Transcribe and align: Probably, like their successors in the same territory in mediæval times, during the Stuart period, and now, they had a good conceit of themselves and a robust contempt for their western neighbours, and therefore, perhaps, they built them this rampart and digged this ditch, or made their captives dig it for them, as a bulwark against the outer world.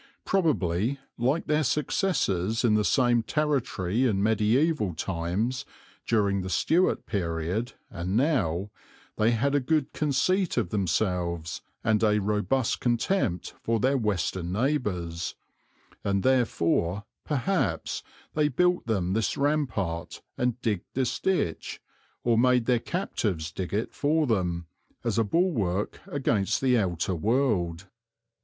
Probably, 0.25 0.97
like 1.19 1.45
their 1.45 1.61
successors 1.63 2.63
in 2.65 2.73
the 2.73 2.83
same 2.83 3.21
territory 3.21 4.07
in 4.07 4.17
mediæval 4.19 4.97
times, 4.97 5.63
during 6.07 6.41
the 6.41 6.49
Stuart 6.49 7.05
period, 7.05 7.73
and 7.91 8.17
now, 8.17 8.71
they 9.17 9.29
had 9.29 9.53
a 9.53 9.59
good 9.59 9.93
conceit 9.93 10.57
of 10.57 10.69
themselves 10.69 11.61
and 11.83 12.01
a 12.01 12.17
robust 12.17 12.79
contempt 12.79 13.53
for 13.61 13.79
their 13.79 13.95
western 13.95 14.51
neighbours, 14.51 15.35
and 16.03 16.23
therefore, 16.23 17.03
perhaps, 17.23 18.01
they 18.33 18.47
built 18.47 18.87
them 18.87 19.13
this 19.13 19.37
rampart 19.37 20.23
and 20.35 20.59
digged 20.61 20.85
this 20.95 21.19
ditch, 21.19 21.79
or 22.23 22.39
made 22.39 22.65
their 22.65 22.79
captives 22.79 23.51
dig 23.51 23.71
it 23.71 23.93
for 23.93 24.25
them, 24.25 24.65
as 25.03 25.19
a 25.19 25.23
bulwark 25.23 25.99
against 26.07 26.59
the 26.59 26.75
outer 26.75 27.13
world. 27.13 27.85